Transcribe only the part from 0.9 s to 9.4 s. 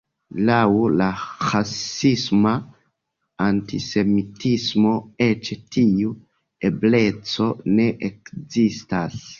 la rasisma antisemitismo, eĉ tiu ebleco ne ekzistas.